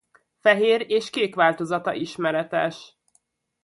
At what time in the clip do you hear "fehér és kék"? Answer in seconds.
0.41-1.35